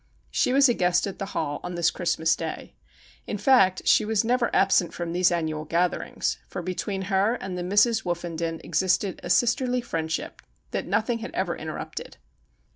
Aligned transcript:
She 0.31 0.51
was 0.51 0.67
a 0.67 0.73
guest 0.73 1.05
at 1.05 1.19
the 1.19 1.27
Hall 1.37 1.59
on 1.61 1.75
this 1.75 1.91
Christmas 1.91 2.35
day. 2.35 2.73
In 3.27 3.37
fact 3.37 3.83
she 3.87 4.03
was 4.03 4.23
never 4.23 4.49
absent 4.51 4.95
from 4.95 5.13
these 5.13 5.31
annual 5.31 5.63
gatherings, 5.63 6.39
for 6.47 6.63
between 6.63 7.03
her 7.03 7.35
and 7.35 7.55
the 7.55 7.61
Misses 7.61 8.01
Woofenden 8.01 8.59
existed 8.63 9.19
a 9.21 9.29
sisterly 9.29 9.79
friendship 9.79 10.41
that 10.71 10.87
nothing 10.87 11.19
had 11.19 11.29
ever 11.35 11.55
interrupted. 11.55 12.17